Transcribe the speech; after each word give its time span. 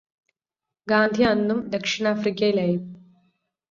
ഗാന്ധി 0.87 1.23
അന്നും 1.23 1.69
ദക്ഷിണാഫ്രിക്കയിലായിരുന്നു. 1.69 2.95